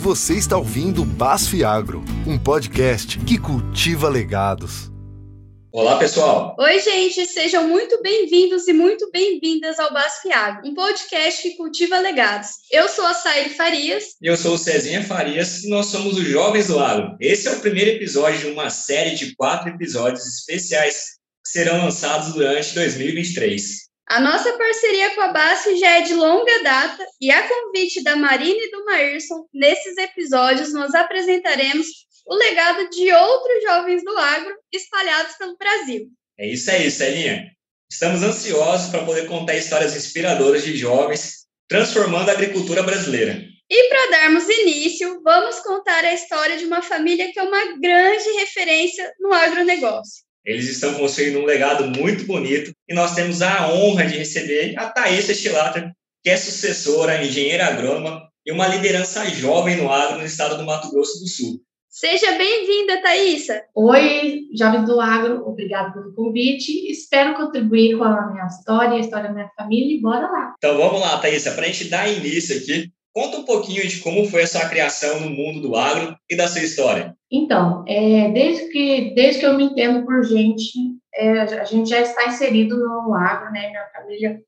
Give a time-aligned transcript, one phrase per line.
[0.00, 4.90] Você está ouvindo Basf Agro, um podcast que cultiva legados.
[5.70, 6.56] Olá, pessoal!
[6.58, 7.26] Oi, gente!
[7.26, 12.48] Sejam muito bem-vindos e muito bem-vindas ao Basf Agro, um podcast que cultiva legados.
[12.72, 14.16] Eu sou a Saíra Farias.
[14.22, 17.14] E eu sou o Cezinha Farias e nós somos os Jovens do Agro.
[17.20, 22.32] Esse é o primeiro episódio de uma série de quatro episódios especiais que serão lançados
[22.32, 23.89] durante 2023.
[24.10, 28.16] A nossa parceria com a BASF já é de longa data e, a convite da
[28.16, 31.86] Marina e do Maírson, nesses episódios nós apresentaremos
[32.26, 36.08] o legado de outros jovens do agro espalhados pelo Brasil.
[36.36, 37.52] É isso aí, Celinha.
[37.88, 43.40] Estamos ansiosos para poder contar histórias inspiradoras de jovens transformando a agricultura brasileira.
[43.70, 48.28] E para darmos início, vamos contar a história de uma família que é uma grande
[48.40, 50.24] referência no agronegócio.
[50.44, 54.88] Eles estão construindo um legado muito bonito e nós temos a honra de receber a
[54.88, 60.56] Thaisa Estilata, que é sucessora, engenheira agrônoma e uma liderança jovem no agro no estado
[60.56, 61.60] do Mato Grosso do Sul.
[61.88, 63.62] Seja bem-vinda, Thaisa.
[63.74, 66.88] Oi, jovens do agro, obrigado pelo convite.
[66.90, 70.54] Espero contribuir com a minha história, a história da minha família e bora lá.
[70.56, 74.24] Então vamos lá, Thaisa, para a gente dar início aqui, Conta um pouquinho de como
[74.26, 77.16] foi a sua criação no mundo do agro e da sua história.
[77.30, 80.72] Então, é, desde, que, desde que eu me entendo por gente,
[81.14, 83.68] é, a gente já está inserido no agro, né?
[83.68, 84.40] Minha família,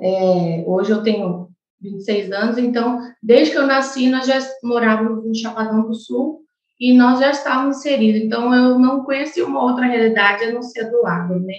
[0.00, 1.48] é, hoje eu tenho
[1.80, 6.40] 26 anos, então, desde que eu nasci, nós já morávamos em Chapadão do Sul
[6.78, 8.22] e nós já estávamos inseridos.
[8.22, 11.54] Então, eu não conheci uma outra realidade a não ser do agro, né?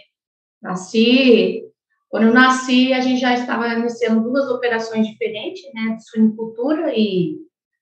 [0.62, 1.71] Nasci
[2.12, 7.38] quando eu nasci, a gente já estava iniciando duas operações diferentes, né, de suinicultura e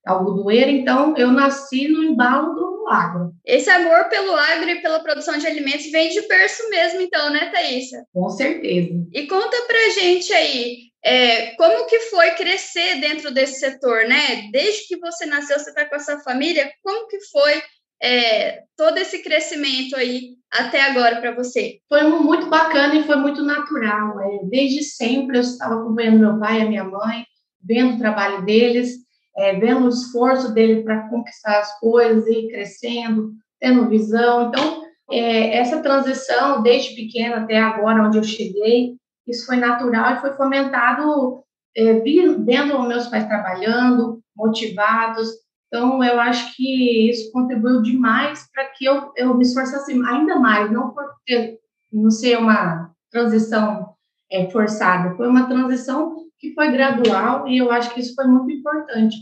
[0.06, 3.32] algodoeira, então eu nasci no embalo do agro.
[3.44, 7.50] Esse amor pelo agro e pela produção de alimentos vem de berço mesmo, então, né,
[7.52, 8.06] Thaisa?
[8.14, 8.94] Com certeza.
[9.12, 14.50] E conta pra gente aí, é, como que foi crescer dentro desse setor, né?
[14.52, 17.62] Desde que você nasceu, você está com a sua família, como que foi
[18.02, 21.80] é, todo esse crescimento aí até agora para você?
[21.88, 24.20] Foi muito bacana e foi muito natural.
[24.22, 27.26] É, desde sempre eu estava acompanhando meu pai e a minha mãe,
[27.62, 28.96] vendo o trabalho deles,
[29.38, 34.48] é, vendo o esforço dele para conquistar as coisas e crescendo, tendo visão.
[34.48, 38.96] Então, é, essa transição, desde pequena até agora, onde eu cheguei,
[39.28, 41.44] isso foi natural e foi fomentado
[41.76, 45.30] é, vendo meus pais trabalhando, motivados,
[45.70, 50.72] então, eu acho que isso contribuiu demais para que eu, eu me esforçasse ainda mais,
[50.72, 51.60] não por ter,
[51.94, 53.94] não ser uma transição
[54.32, 58.52] é, forçada, foi uma transição que foi gradual e eu acho que isso foi muito
[58.52, 59.18] importante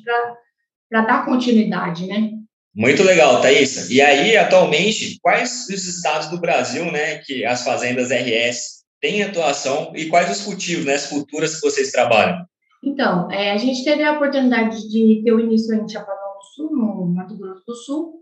[0.90, 2.32] para dar continuidade, né?
[2.74, 3.92] Muito legal, Thaisa.
[3.92, 9.92] E aí, atualmente, quais os estados do Brasil, né, que as fazendas RS têm atuação
[9.96, 12.46] e quais os cultivos, né, as culturas que vocês trabalham?
[12.84, 16.17] Então, é, a gente teve a oportunidade de ter o início em Chapadão
[16.58, 18.14] Sul, no Mato Grosso do Sul,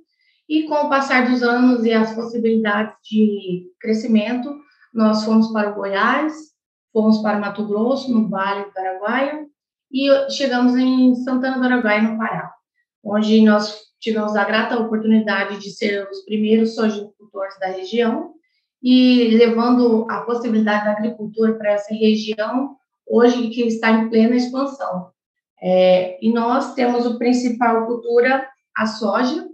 [0.48, 4.54] e com o passar dos anos e as possibilidades de crescimento,
[4.94, 6.34] nós fomos para o Goiás,
[6.92, 9.46] fomos para Mato Grosso, no Vale do Araguaia,
[9.92, 12.52] e chegamos em Santana do Araguaia, no Pará,
[13.04, 18.34] onde nós tivemos a grata oportunidade de ser os primeiros sojicultores da região
[18.84, 22.76] e levando a possibilidade da agricultura para essa região,
[23.08, 25.15] hoje que está em plena expansão.
[25.68, 29.48] É, e nós temos o principal cultura, a soja,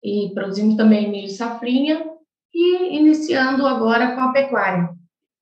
[0.00, 2.06] e produzimos também milho safrinha,
[2.54, 4.88] e iniciando agora com a pecuária.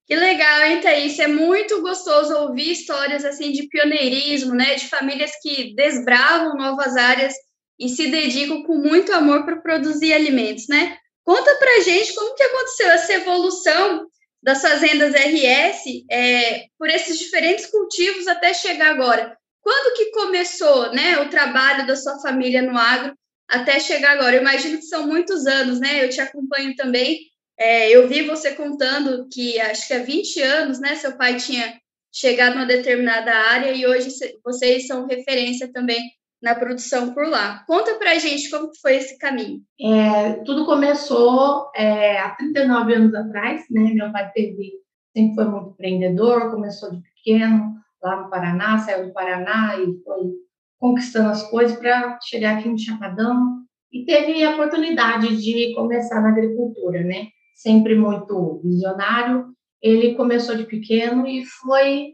[0.07, 1.19] Que legal, hein, Thaís?
[1.19, 4.73] É muito gostoso ouvir histórias assim de pioneirismo, né?
[4.73, 7.33] De famílias que desbravam novas áreas
[7.79, 10.97] e se dedicam com muito amor para produzir alimentos, né?
[11.23, 14.07] Conta pra gente como que aconteceu essa evolução
[14.41, 19.35] das fazendas RS é, por esses diferentes cultivos até chegar agora.
[19.65, 23.15] Quando que começou, né, o trabalho da sua família no agro
[23.49, 24.35] até chegar agora?
[24.35, 26.05] Eu imagino que são muitos anos, né?
[26.05, 27.17] Eu te acompanho também.
[27.57, 31.79] É, eu vi você contando que acho que há 20 anos, né, seu pai tinha
[32.13, 34.09] chegado numa determinada área e hoje
[34.43, 36.11] vocês são referência também
[36.43, 37.63] na produção por lá.
[37.65, 39.61] Conta pra gente como foi esse caminho.
[39.81, 43.81] É, tudo começou é, há 39 anos atrás, né?
[43.95, 44.73] Meu pai teve,
[45.11, 50.31] sempre foi muito empreendedor, começou de pequeno, lá no Paraná, saiu do Paraná e foi
[50.79, 56.29] conquistando as coisas para chegar aqui no Chapadão e teve a oportunidade de começar na
[56.29, 57.27] agricultura, né?
[57.55, 59.47] Sempre muito visionário.
[59.81, 62.13] Ele começou de pequeno e foi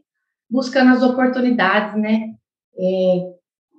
[0.49, 2.29] buscando as oportunidades, né?
[2.77, 3.31] É,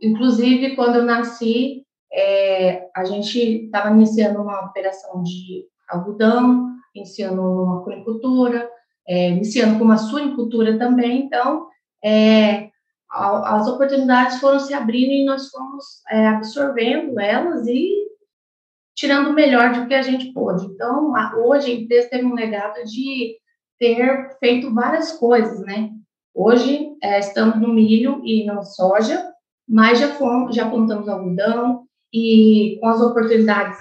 [0.02, 7.82] inclusive, quando eu nasci, é, a gente estava iniciando uma operação de algodão, iniciando uma
[7.82, 8.68] conicultura,
[9.08, 11.71] é, iniciando com uma suinicultura também, então
[12.04, 12.70] é,
[13.10, 18.08] as oportunidades foram se abrindo e nós fomos é, absorvendo elas e
[18.94, 20.66] tirando o melhor do que a gente pôde.
[20.66, 21.12] Então,
[21.44, 23.36] hoje a empresa teve um legado de
[23.78, 25.90] ter feito várias coisas, né?
[26.34, 29.32] Hoje é, estamos no milho e na soja,
[29.68, 33.78] mas já fomos, já plantamos algodão e com as oportunidades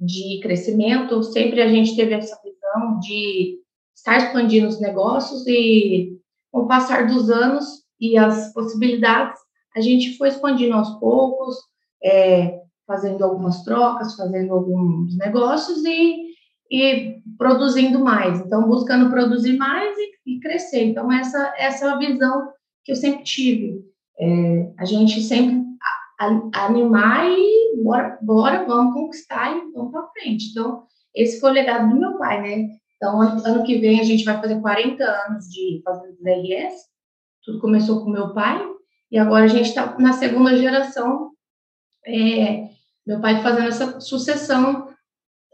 [0.00, 3.58] de crescimento, sempre a gente teve essa visão de
[3.94, 6.18] estar expandindo os negócios e
[6.54, 7.64] com o passar dos anos
[8.00, 9.40] e as possibilidades,
[9.74, 11.56] a gente foi expandindo aos poucos,
[12.02, 16.26] é, fazendo algumas trocas, fazendo alguns negócios e,
[16.70, 18.38] e produzindo mais.
[18.38, 20.84] Então, buscando produzir mais e, e crescer.
[20.84, 22.52] Então, essa, essa é a visão
[22.84, 23.80] que eu sempre tive.
[24.20, 25.60] É, a gente sempre
[26.52, 30.50] animar e bora, bora, vamos conquistar e vamos para frente.
[30.52, 30.84] Então,
[31.16, 32.68] esse foi o legado do meu pai, né?
[32.96, 36.74] Então, ano que vem a gente vai fazer 40 anos de fazendo DRS.
[37.44, 38.62] Tudo começou com meu pai
[39.10, 41.30] e agora a gente está na segunda geração.
[42.06, 42.68] É,
[43.06, 44.88] meu pai fazendo essa sucessão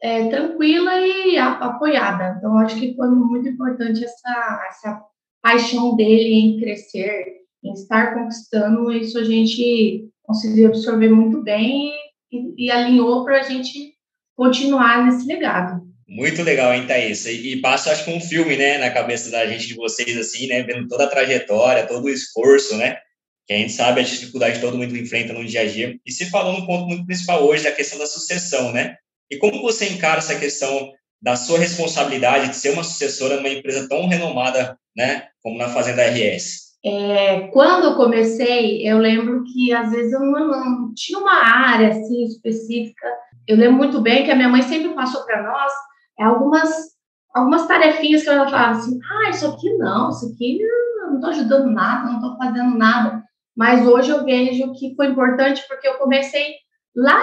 [0.02, 2.36] é, tranquila e apoiada.
[2.38, 5.02] Então, acho que foi muito importante essa, essa
[5.42, 8.92] paixão dele em crescer, em estar conquistando.
[8.92, 11.92] Isso a gente conseguiu absorver muito bem
[12.30, 13.94] e, e alinhou para a gente
[14.36, 15.89] continuar nesse legado.
[16.10, 17.24] Muito legal, hein, Thaís?
[17.24, 20.48] E, e passa, acho que um filme, né, na cabeça da gente, de vocês, assim,
[20.48, 22.98] né, vendo toda a trajetória, todo o esforço, né,
[23.46, 25.96] que a gente sabe a dificuldade que todo mundo enfrenta no dia a dia.
[26.04, 28.96] E se falou no ponto muito principal hoje, da questão da sucessão, né?
[29.30, 30.90] E como você encara essa questão
[31.22, 36.02] da sua responsabilidade de ser uma sucessora numa empresa tão renomada, né, como na Fazenda
[36.02, 36.70] RS?
[36.84, 41.90] É, quando eu comecei, eu lembro que às vezes eu não, não, tinha uma área
[41.90, 43.06] assim específica.
[43.46, 45.72] Eu lembro muito bem que a minha mãe sempre passou para nós
[46.22, 46.90] algumas
[47.34, 50.58] algumas tarefinhas que ela falava assim, ah, isso aqui não, isso aqui
[51.00, 53.22] não estou ajudando nada, não estou fazendo nada.
[53.56, 56.54] Mas hoje eu vejo que foi importante porque eu comecei
[56.94, 57.20] lá,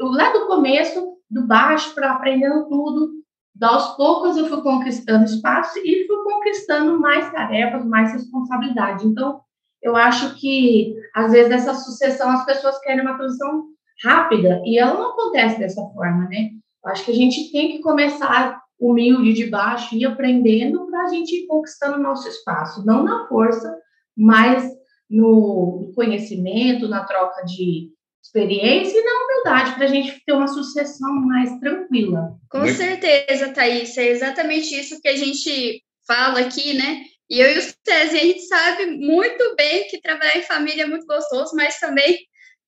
[0.00, 3.10] lá do começo, do baixo, para aprendendo tudo.
[3.62, 9.06] Aos poucos eu fui conquistando espaço e fui conquistando mais tarefas, mais responsabilidade.
[9.06, 9.40] Então,
[9.82, 13.64] eu acho que, às vezes, essa sucessão, as pessoas querem uma transição
[14.04, 16.50] rápida e ela não acontece dessa forma, né?
[16.86, 21.08] Eu acho que a gente tem que começar humilde de baixo e aprendendo para a
[21.08, 23.76] gente ir conquistando o nosso espaço, não na força,
[24.16, 24.70] mas
[25.10, 27.90] no conhecimento, na troca de
[28.22, 32.36] experiência e na humildade, para a gente ter uma sucessão mais tranquila.
[32.48, 37.02] Com certeza, Thaís, é exatamente isso que a gente fala aqui, né?
[37.28, 40.86] E eu e o César, a gente sabe muito bem que trabalhar em família é
[40.86, 42.16] muito gostoso, mas também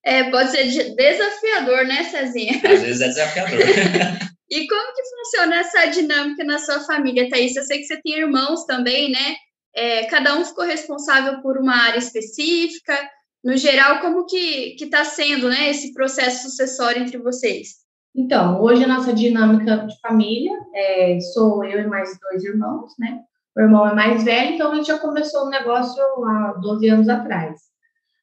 [0.08, 0.64] é, pode ser
[0.94, 2.55] desafiador, né, Cezinha?
[2.64, 3.58] Às vezes é desafiador.
[4.50, 7.55] e como que funciona essa dinâmica na sua família, Thaís?
[7.55, 9.37] Eu sei que você tem irmãos também, né?
[9.76, 12.99] É, cada um ficou responsável por uma área específica.
[13.44, 17.69] No geral, como que está sendo né, esse processo sucessório entre vocês?
[18.16, 23.20] Então, hoje a nossa dinâmica de família é, sou eu e mais dois irmãos, né?
[23.55, 27.08] O irmão é mais velho, então a gente já começou o negócio há 12 anos
[27.10, 27.68] atrás.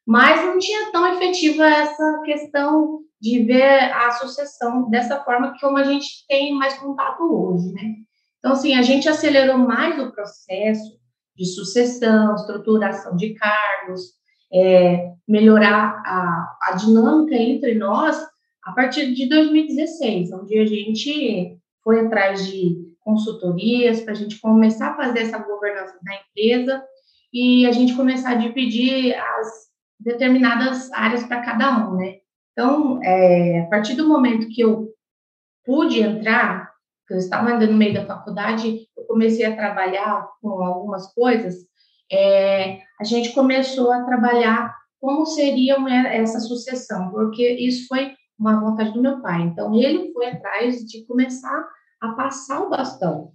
[0.06, 5.84] Mas não tinha tão efetiva essa questão de ver a sucessão dessa forma como a
[5.84, 7.96] gente tem mais contato hoje, né?
[8.38, 11.00] Então, assim, a gente acelerou mais o processo,
[11.36, 14.14] de sucessão, estruturação de cargos,
[14.54, 18.18] é, melhorar a, a dinâmica entre nós
[18.64, 24.92] a partir de 2016, onde a gente foi atrás de consultorias para a gente começar
[24.92, 26.84] a fazer essa governança da empresa
[27.32, 29.66] e a gente começar a dividir as
[30.00, 32.18] determinadas áreas para cada um, né?
[32.52, 34.90] Então, é, a partir do momento que eu
[35.66, 36.72] pude entrar,
[37.08, 41.56] que eu estava ainda no meio da faculdade, eu comecei a trabalhar com algumas coisas,
[42.12, 45.76] é, a gente começou a trabalhar como seria
[46.10, 49.42] essa sucessão, porque isso foi uma vontade do meu pai.
[49.42, 51.68] Então, ele foi atrás de começar
[52.02, 53.32] a passar o bastão.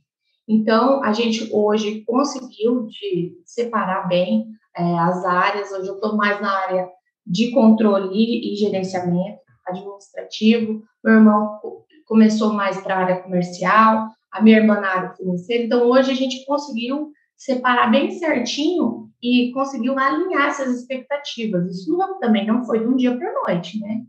[0.49, 5.73] Então, a gente hoje conseguiu de separar bem é, as áreas.
[5.73, 6.89] Hoje eu estou mais na área
[7.27, 10.83] de controle e gerenciamento administrativo.
[11.05, 11.61] Meu irmão
[12.07, 15.65] começou mais para a área comercial, a minha irmã na área financeira.
[15.65, 21.71] Então, hoje a gente conseguiu separar bem certinho e conseguiu alinhar essas expectativas.
[21.71, 24.03] Isso não, também não foi de um dia para a noite, né?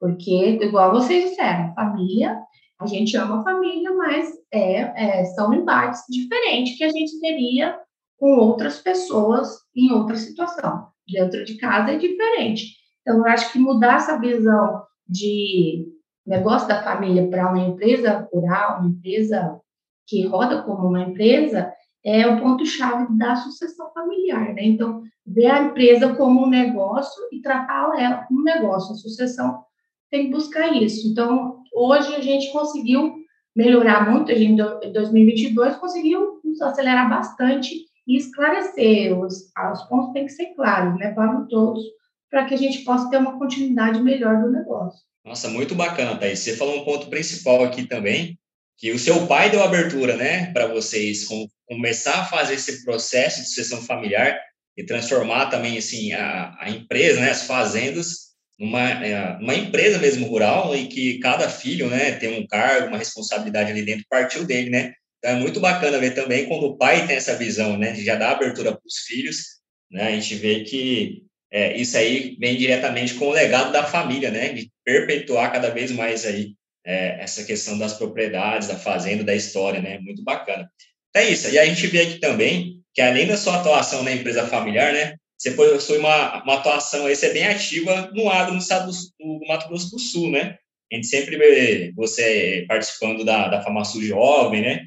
[0.00, 2.38] Porque, igual vocês disseram, família,
[2.80, 7.76] a gente ama a família, mas é, é, são embates diferentes que a gente teria
[8.18, 10.88] com outras pessoas em outra situação.
[11.10, 12.76] Dentro de casa é diferente.
[13.00, 15.86] Então, eu acho que mudar essa visão de
[16.26, 19.58] negócio da família para uma empresa rural, uma empresa
[20.06, 21.72] que roda como uma empresa,
[22.04, 24.64] é o ponto-chave da sucessão familiar, né?
[24.64, 28.92] Então, ver a empresa como um negócio e tratá-la ela como um negócio.
[28.92, 29.62] A sucessão
[30.10, 31.08] tem que buscar isso.
[31.08, 33.14] Então, hoje a gente conseguiu
[33.54, 39.16] melhorar muito, a gente em 2022 conseguiu acelerar bastante e esclarecer.
[39.16, 41.84] Os, os pontos têm que ser claros, né, para todos,
[42.30, 45.00] para que a gente possa ter uma continuidade melhor do negócio.
[45.24, 46.40] Nossa, muito bacana, Thaís.
[46.40, 48.38] Você falou um ponto principal aqui também,
[48.78, 53.42] que o seu pai deu abertura, né, para vocês com, começar a fazer esse processo
[53.42, 54.38] de sucessão familiar
[54.76, 60.26] e transformar também, assim, a, a empresa, né, as fazendas, numa, é, uma empresa mesmo
[60.26, 64.70] rural e que cada filho, né, tem um cargo, uma responsabilidade ali dentro, partiu dele,
[64.70, 64.94] né?
[65.18, 68.14] Então é muito bacana ver também quando o pai tem essa visão, né, de já
[68.14, 69.58] dar abertura para os filhos,
[69.90, 70.08] né?
[70.08, 74.50] A gente vê que é, isso aí vem diretamente com o legado da família, né,
[74.50, 79.80] de perpetuar cada vez mais aí é, essa questão das propriedades, da fazenda, da história,
[79.80, 79.98] né?
[79.98, 80.70] Muito bacana.
[81.14, 81.48] É isso.
[81.50, 85.14] E a gente vê aqui também que além da sua atuação na empresa familiar, né?
[85.36, 89.38] Você possui uma, uma atuação aí, você é bem ativa no agro no estado do,
[89.38, 90.58] do, Mato Grosso do Sul, né?
[90.90, 94.86] A gente sempre vê você participando da, da FamaSul Jovem, né?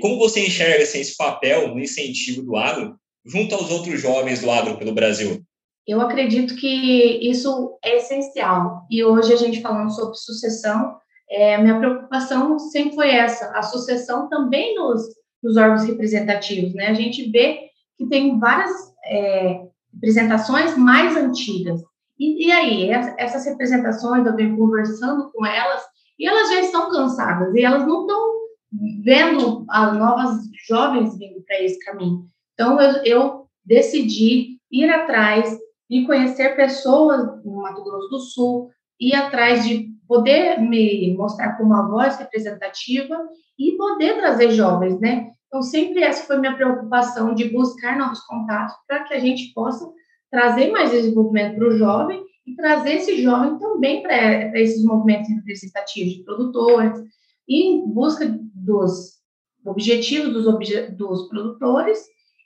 [0.00, 4.50] Como você enxerga assim, esse papel no incentivo do agro junto aos outros jovens do
[4.50, 5.42] agro pelo Brasil?
[5.86, 8.84] Eu acredito que isso é essencial.
[8.90, 10.96] E hoje a gente falando sobre sucessão,
[11.30, 15.02] é, minha preocupação sempre foi essa, a sucessão também nos,
[15.42, 16.88] nos órgãos representativos, né?
[16.88, 17.60] A gente vê
[17.96, 18.72] que tem várias
[19.04, 19.60] é,
[19.94, 21.80] representações mais antigas.
[22.18, 25.82] E, e, aí, essas representações, eu venho conversando com elas,
[26.18, 28.35] e elas já estão cansadas, e elas não estão
[28.72, 32.28] vendo as novas jovens vindo para esse caminho.
[32.54, 35.56] Então, eu, eu decidi ir atrás
[35.88, 38.70] e conhecer pessoas no Mato Grosso do Sul,
[39.00, 43.18] ir atrás de poder me mostrar como uma voz representativa
[43.58, 45.30] e poder trazer jovens, né?
[45.46, 49.88] Então, sempre essa foi minha preocupação de buscar novos contatos para que a gente possa
[50.30, 56.14] trazer mais desenvolvimento para o jovem e trazer esse jovem também para esses movimentos representativos
[56.14, 57.00] de produtores
[57.48, 58.26] e em busca
[58.66, 59.16] dos
[59.64, 61.98] objetivos dos, obje, dos produtores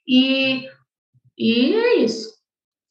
[0.07, 0.69] e,
[1.37, 2.31] e é isso.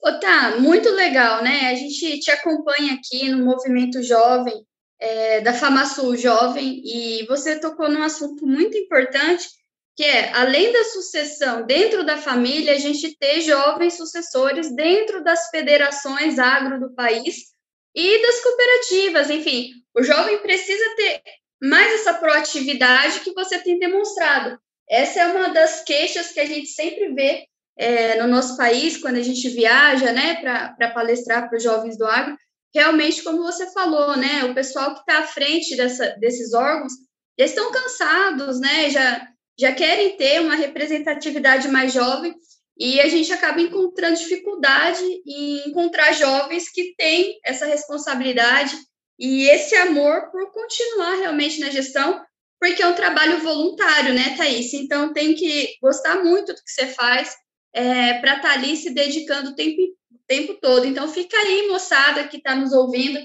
[0.01, 1.69] Ô, tá, muito legal, né?
[1.69, 4.65] A gente te acompanha aqui no movimento jovem
[5.00, 9.48] é, da FamaSul Jovem e você tocou num assunto muito importante,
[9.95, 15.50] que é, além da sucessão dentro da família, a gente ter jovens sucessores dentro das
[15.50, 17.50] federações agro do país
[17.95, 21.21] e das cooperativas, enfim, o jovem precisa ter
[21.61, 24.59] mais essa proatividade que você tem demonstrado.
[24.89, 27.45] Essa é uma das queixas que a gente sempre vê
[27.77, 32.05] é, no nosso país, quando a gente viaja, né, para palestrar para os jovens do
[32.05, 32.37] agro,
[32.73, 36.93] realmente, como você falou, né, o pessoal que está à frente dessa, desses órgãos
[37.39, 42.35] já estão cansados, né, já, já querem ter uma representatividade mais jovem,
[42.77, 48.75] e a gente acaba encontrando dificuldade em encontrar jovens que têm essa responsabilidade
[49.19, 52.23] e esse amor por continuar realmente na gestão,
[52.59, 54.73] porque é um trabalho voluntário, né, Thaís?
[54.73, 57.35] Então, tem que gostar muito do que você faz,
[57.73, 59.81] é, para estar tá ali se dedicando o tempo,
[60.25, 60.85] tempo todo.
[60.85, 63.19] Então, fica aí, moçada que está nos ouvindo,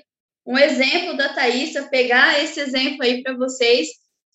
[0.44, 3.88] um exemplo da Thaísa, pegar esse exemplo aí para vocês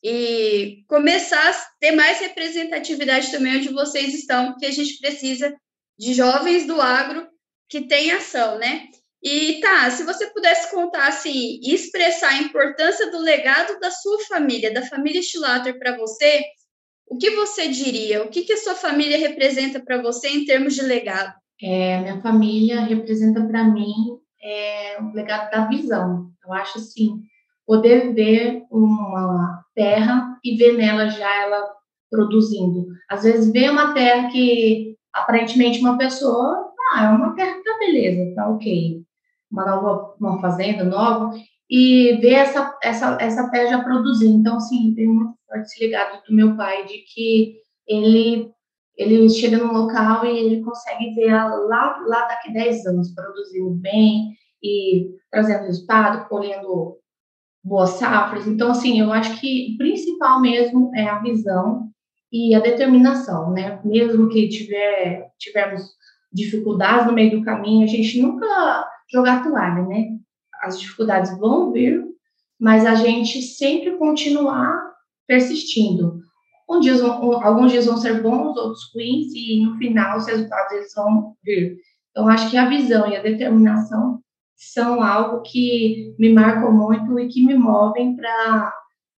[0.04, 5.54] e começar a ter mais representatividade também onde vocês estão, porque a gente precisa
[5.98, 7.28] de jovens do agro
[7.68, 8.88] que têm ação, né?
[9.22, 14.74] E tá, se você pudesse contar assim, expressar a importância do legado da sua família,
[14.74, 16.42] da família Stilater para você,
[17.06, 18.24] o que você diria?
[18.24, 21.34] O que, que a sua família representa para você em termos de legado?
[21.62, 23.94] É, minha família representa para mim
[24.42, 26.32] é, o legado da visão.
[26.46, 27.22] Eu acho assim,
[27.66, 31.68] poder ver uma terra e ver nela já ela
[32.10, 32.88] produzindo.
[33.10, 37.78] Às vezes ver uma terra que aparentemente uma pessoa, ah, é uma terra que tá
[37.80, 39.04] beleza, tá ok.
[39.52, 41.32] Uma nova, uma fazenda nova,
[41.70, 44.38] e ver essa, essa, essa terra já produzindo.
[44.40, 47.56] Então, sim, tem muito forte esse legado do meu pai de que
[47.88, 48.52] ele
[49.00, 54.34] ele chega num local e ele consegue ver lá, lá daqui 10 anos produzindo bem
[54.62, 56.98] e trazendo resultado, colhendo
[57.64, 58.46] boas safras.
[58.46, 61.90] Então, assim, eu acho que o principal mesmo é a visão
[62.30, 63.80] e a determinação, né?
[63.86, 65.82] Mesmo que tiver, tivermos
[66.32, 70.18] dificuldades no meio do caminho, a gente nunca jogar toalha, né?
[70.62, 72.04] As dificuldades vão vir,
[72.60, 74.94] mas a gente sempre continuar
[75.28, 76.20] persistindo.
[76.70, 80.94] Um dia, alguns dias vão ser bons, outros ruins, e no final os resultados eles
[80.94, 81.78] vão vir.
[82.12, 84.22] Então, acho que a visão e a determinação
[84.56, 88.74] são algo que me marcam muito e que me movem para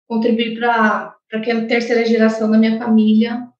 [0.07, 3.50] contribuir para que a terceira geração da minha família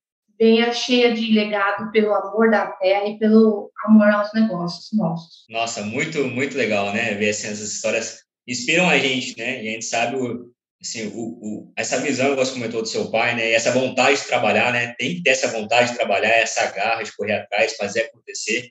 [0.42, 5.46] venha cheia de legado pelo amor da terra e pelo amor aos negócios nossos.
[5.48, 7.14] Nossa, muito, muito legal, né?
[7.14, 9.64] Ver assim, essas histórias inspiram a gente, né?
[9.64, 13.12] E a gente sabe o, assim, o, o, essa visão que você comentou do seu
[13.12, 13.52] pai, né?
[13.52, 14.96] E essa vontade de trabalhar, né?
[14.98, 18.68] Tem que ter essa vontade de trabalhar, essa garra de correr atrás, fazer acontecer.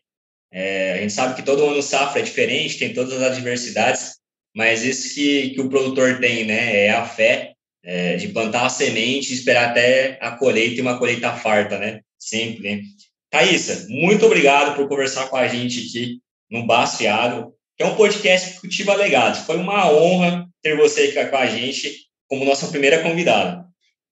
[0.53, 4.17] É, a gente sabe que todo ano safra é diferente, tem todas as adversidades,
[4.57, 6.87] mas isso que, que o produtor tem, né?
[6.87, 10.99] É a fé é, de plantar a semente e esperar até a colheita e uma
[10.99, 12.01] colheita farta, né?
[12.19, 12.83] Sempre, né?
[13.31, 16.21] Thaísa, muito obrigado por conversar com a gente aqui
[16.51, 19.41] no Baciado, que é um podcast que cultiva legados.
[19.41, 21.95] Foi uma honra ter você aqui com a gente
[22.29, 23.65] como nossa primeira convidada.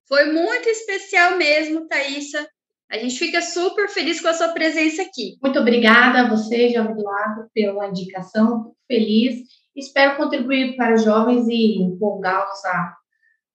[0.07, 2.47] Foi muito especial mesmo, Thaísa.
[2.89, 5.37] A gente fica super feliz com a sua presença aqui.
[5.43, 8.73] Muito obrigada a você, Jovem do Lado, pela indicação.
[8.87, 9.43] Feliz.
[9.75, 12.95] Espero contribuir para os jovens e empolgá-los a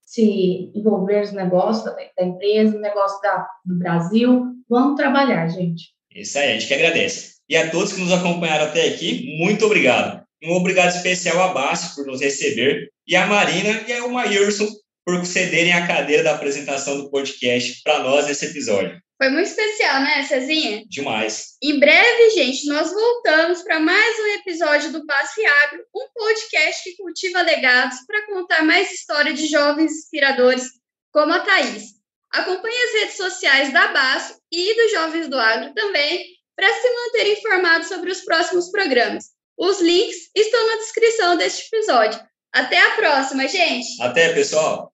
[0.04, 4.44] se envolver nos negócios da, empresa, no negócio da, do Brasil.
[4.68, 5.94] Vamos trabalhar, gente.
[6.14, 7.34] Isso aí, a gente que agradece.
[7.48, 10.24] E a todos que nos acompanharam até aqui, muito obrigado.
[10.42, 14.66] Um obrigado especial a Bácio por nos receber e a Marina e ao Maírson
[15.04, 19.03] por cederem a cadeira da apresentação do podcast para nós nesse episódio.
[19.16, 20.84] Foi muito especial, né, Cezinha?
[20.88, 21.56] Demais.
[21.62, 26.96] Em breve, gente, nós voltamos para mais um episódio do Passe Agro, um podcast que
[26.96, 30.64] cultiva legados para contar mais história de jovens inspiradores
[31.12, 31.94] como a Thaís.
[32.32, 37.32] Acompanhe as redes sociais da BASO e dos Jovens do Agro também para se manter
[37.32, 39.26] informado sobre os próximos programas.
[39.56, 42.20] Os links estão na descrição deste episódio.
[42.52, 44.02] Até a próxima, gente!
[44.02, 44.93] Até, pessoal!